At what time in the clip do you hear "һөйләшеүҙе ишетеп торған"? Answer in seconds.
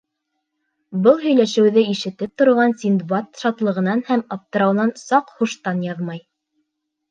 1.25-2.73